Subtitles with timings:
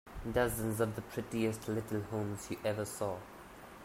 [0.33, 3.19] Dozens of the prettiest little homes you ever saw.